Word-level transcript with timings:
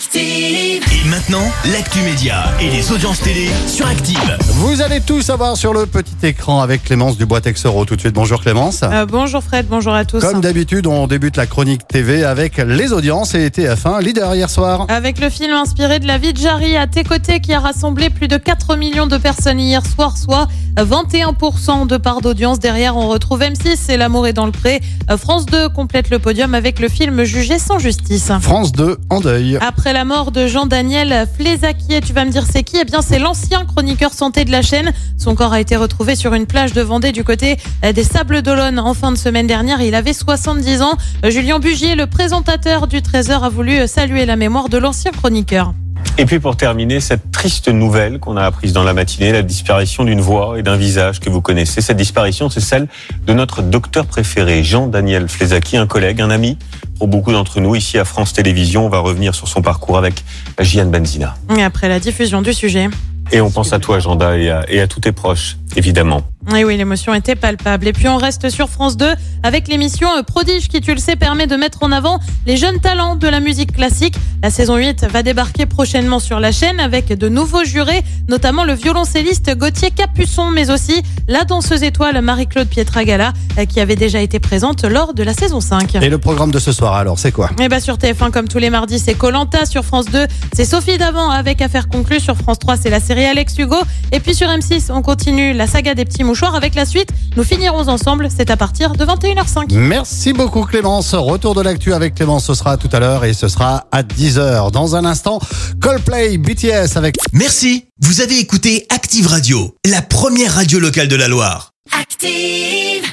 Active. 0.00 0.82
Et 1.04 1.08
maintenant, 1.10 1.44
l'actu 1.74 2.00
média 2.00 2.44
et 2.58 2.70
les 2.70 2.90
audiences 2.90 3.20
télé 3.20 3.50
sur 3.66 3.86
Active. 3.86 4.38
Vous 4.48 4.80
allez 4.80 5.02
tout 5.02 5.20
savoir 5.20 5.58
sur 5.58 5.74
le 5.74 5.84
petit 5.84 6.14
écran 6.22 6.62
avec 6.62 6.84
Clémence 6.84 7.18
Dubois-Texero. 7.18 7.84
Tout 7.84 7.96
de 7.96 8.00
suite, 8.00 8.14
bonjour 8.14 8.40
Clémence. 8.40 8.80
Euh, 8.82 9.04
bonjour 9.04 9.42
Fred, 9.42 9.66
bonjour 9.68 9.92
à 9.92 10.06
tous. 10.06 10.20
Comme 10.20 10.40
d'habitude, 10.40 10.86
on 10.86 11.06
débute 11.06 11.36
la 11.36 11.46
chronique 11.46 11.86
TV 11.86 12.24
avec 12.24 12.56
les 12.56 12.94
audiences 12.94 13.34
et 13.34 13.50
TF1 13.50 14.02
leader 14.02 14.34
hier 14.34 14.48
soir. 14.48 14.86
Avec 14.88 15.20
le 15.20 15.28
film 15.28 15.52
inspiré 15.52 15.98
de 15.98 16.06
la 16.06 16.16
vie 16.16 16.32
de 16.32 16.38
Jarry 16.38 16.78
à 16.78 16.86
tes 16.86 17.04
côtés 17.04 17.40
qui 17.40 17.52
a 17.52 17.60
rassemblé 17.60 18.08
plus 18.08 18.28
de 18.28 18.38
4 18.38 18.76
millions 18.76 19.06
de 19.06 19.18
personnes 19.18 19.60
hier 19.60 19.84
soir, 19.84 20.16
soit 20.16 20.48
21% 20.78 21.86
de 21.86 21.98
part 21.98 22.22
d'audience. 22.22 22.58
Derrière, 22.58 22.96
on 22.96 23.08
retrouve 23.08 23.40
M6 23.40 23.90
et 23.90 23.98
L'amour 23.98 24.26
est 24.26 24.32
dans 24.32 24.46
le 24.46 24.52
pré. 24.52 24.80
Euh, 25.10 25.18
France 25.18 25.44
2 25.44 25.68
complète 25.68 26.08
le 26.08 26.18
podium 26.18 26.54
avec 26.54 26.80
le 26.80 26.88
film 26.88 27.22
Jugé 27.24 27.58
sans 27.58 27.78
justice. 27.78 28.32
France 28.40 28.72
2 28.72 28.96
en 29.10 29.20
deuil. 29.20 29.58
Après 29.60 29.89
la 29.92 30.04
mort 30.04 30.30
de 30.30 30.46
Jean-Daniel 30.46 31.26
Flézaquier, 31.36 32.00
tu 32.00 32.12
vas 32.12 32.24
me 32.24 32.30
dire 32.30 32.44
c'est 32.50 32.62
qui? 32.62 32.76
Eh 32.80 32.84
bien 32.84 33.02
c'est 33.02 33.18
l'ancien 33.18 33.64
chroniqueur 33.64 34.12
santé 34.12 34.44
de 34.44 34.50
la 34.50 34.62
chaîne. 34.62 34.92
Son 35.18 35.34
corps 35.34 35.52
a 35.52 35.60
été 35.60 35.76
retrouvé 35.76 36.14
sur 36.14 36.34
une 36.34 36.46
plage 36.46 36.72
de 36.72 36.80
Vendée 36.80 37.12
du 37.12 37.24
côté 37.24 37.56
euh, 37.84 37.92
des 37.92 38.04
Sables 38.04 38.42
d'Olonne 38.42 38.78
en 38.78 38.94
fin 38.94 39.10
de 39.10 39.16
semaine 39.16 39.46
dernière. 39.46 39.80
Il 39.80 39.94
avait 39.94 40.12
70 40.12 40.82
ans. 40.82 40.96
Euh, 41.24 41.30
Julien 41.30 41.58
Bugier, 41.58 41.94
le 41.94 42.06
présentateur 42.06 42.86
du 42.86 43.02
Trésor, 43.02 43.42
a 43.42 43.48
voulu 43.48 43.80
euh, 43.80 43.86
saluer 43.86 44.26
la 44.26 44.36
mémoire 44.36 44.68
de 44.68 44.78
l'ancien 44.78 45.10
chroniqueur. 45.10 45.74
Et 46.18 46.26
puis 46.26 46.38
pour 46.38 46.56
terminer, 46.56 47.00
cette 47.00 47.30
triste 47.30 47.68
nouvelle 47.68 48.18
qu'on 48.18 48.36
a 48.36 48.44
apprise 48.44 48.72
dans 48.72 48.84
la 48.84 48.92
matinée, 48.92 49.32
la 49.32 49.42
disparition 49.42 50.04
d'une 50.04 50.20
voix 50.20 50.58
et 50.58 50.62
d'un 50.62 50.76
visage 50.76 51.20
que 51.20 51.30
vous 51.30 51.40
connaissez. 51.40 51.80
Cette 51.80 51.96
disparition, 51.96 52.50
c'est 52.50 52.60
celle 52.60 52.88
de 53.26 53.32
notre 53.32 53.62
docteur 53.62 54.06
préféré, 54.06 54.62
Jean-Daniel 54.62 55.28
Flezaki, 55.28 55.76
un 55.76 55.86
collègue, 55.86 56.20
un 56.20 56.30
ami 56.30 56.58
pour 57.00 57.08
beaucoup 57.08 57.32
d'entre 57.32 57.60
nous 57.60 57.74
ici 57.74 57.96
à 57.96 58.04
France 58.04 58.34
Télévisions. 58.34 58.84
On 58.84 58.90
va 58.90 58.98
revenir 58.98 59.34
sur 59.34 59.48
son 59.48 59.62
parcours 59.62 59.96
avec 59.96 60.22
Gian 60.58 60.84
Benzina. 60.84 61.34
Et 61.56 61.62
après 61.62 61.88
la 61.88 61.98
diffusion 61.98 62.42
du 62.42 62.52
sujet. 62.52 62.90
Et 63.32 63.40
on 63.40 63.50
pense 63.50 63.72
à 63.72 63.78
toi, 63.78 64.00
Janda, 64.00 64.36
et 64.36 64.50
à, 64.50 64.66
et 64.68 64.82
à 64.82 64.86
tous 64.86 65.00
tes 65.00 65.12
proches, 65.12 65.56
évidemment. 65.76 66.20
Et 66.56 66.64
oui, 66.64 66.76
l'émotion 66.76 67.14
était 67.14 67.36
palpable. 67.36 67.86
Et 67.86 67.92
puis 67.92 68.08
on 68.08 68.16
reste 68.16 68.50
sur 68.50 68.68
France 68.68 68.96
2 68.96 69.06
avec 69.42 69.68
l'émission 69.68 70.08
euh, 70.16 70.22
Prodige 70.22 70.68
qui, 70.68 70.80
tu 70.80 70.92
le 70.92 70.98
sais, 70.98 71.14
permet 71.14 71.46
de 71.46 71.54
mettre 71.56 71.82
en 71.82 71.92
avant 71.92 72.18
les 72.46 72.56
jeunes 72.56 72.80
talents 72.80 73.14
de 73.14 73.28
la 73.28 73.40
musique 73.40 73.72
classique. 73.72 74.14
La 74.42 74.50
saison 74.50 74.76
8 74.76 75.06
va 75.06 75.22
débarquer 75.22 75.66
prochainement 75.66 76.18
sur 76.18 76.40
la 76.40 76.50
chaîne 76.50 76.80
avec 76.80 77.08
de 77.08 77.28
nouveaux 77.28 77.64
jurés, 77.64 78.02
notamment 78.28 78.64
le 78.64 78.72
violoncelliste 78.72 79.56
Gauthier 79.56 79.90
Capuçon, 79.90 80.50
mais 80.50 80.70
aussi 80.70 81.02
la 81.28 81.44
danseuse 81.44 81.82
étoile 81.82 82.20
Marie-Claude 82.20 82.68
Pietragala 82.68 83.32
euh, 83.58 83.64
qui 83.64 83.80
avait 83.80 83.96
déjà 83.96 84.20
été 84.20 84.40
présente 84.40 84.84
lors 84.84 85.14
de 85.14 85.22
la 85.22 85.34
saison 85.34 85.60
5. 85.60 85.96
Et 85.96 86.08
le 86.08 86.18
programme 86.18 86.50
de 86.50 86.58
ce 86.58 86.72
soir 86.72 86.94
alors, 86.94 87.18
c'est 87.18 87.32
quoi? 87.32 87.50
Et 87.60 87.68
bah 87.68 87.80
sur 87.80 87.96
TF1 87.96 88.30
comme 88.30 88.48
tous 88.48 88.58
les 88.58 88.70
mardis 88.70 88.98
c'est 88.98 89.14
Colanta 89.14 89.66
sur 89.66 89.84
France 89.84 90.06
2 90.06 90.26
c'est 90.52 90.64
Sophie 90.64 90.98
Davant 90.98 91.30
avec 91.30 91.62
Affaires 91.62 91.88
conclues 91.88 92.20
sur 92.20 92.36
France 92.36 92.58
3 92.58 92.76
c'est 92.76 92.90
la 92.90 93.00
série 93.00 93.24
Alex 93.24 93.56
Hugo 93.58 93.76
et 94.12 94.20
puis 94.20 94.34
sur 94.34 94.48
M6 94.48 94.90
on 94.90 95.02
continue 95.02 95.52
la 95.52 95.66
saga 95.66 95.94
des 95.94 96.04
petits 96.04 96.24
mouchoirs 96.24 96.39
avec 96.48 96.74
la 96.74 96.84
suite 96.86 97.10
nous 97.36 97.44
finirons 97.44 97.88
ensemble 97.88 98.28
c'est 98.34 98.50
à 98.50 98.56
partir 98.56 98.92
de 98.92 99.04
21h05 99.04 99.74
Merci 99.74 100.32
beaucoup 100.32 100.64
Clémence. 100.64 101.14
Retour 101.14 101.54
de 101.54 101.62
l'actu 101.62 101.92
avec 101.92 102.14
Clémence, 102.14 102.46
ce 102.46 102.54
sera 102.54 102.76
tout 102.76 102.88
à 102.92 103.00
l'heure 103.00 103.24
et 103.24 103.32
ce 103.32 103.48
sera 103.48 103.86
à 103.92 104.02
10h. 104.02 104.70
Dans 104.70 104.96
un 104.96 105.04
instant, 105.04 105.40
Coldplay 105.80 106.38
BTS 106.38 106.96
avec 106.96 107.16
Merci, 107.32 107.86
vous 108.00 108.20
avez 108.20 108.38
écouté 108.38 108.86
Active 108.90 109.26
Radio, 109.26 109.74
la 109.84 110.02
première 110.02 110.54
radio 110.54 110.78
locale 110.78 111.08
de 111.08 111.16
la 111.16 111.28
Loire. 111.28 111.72
Active. 111.98 113.10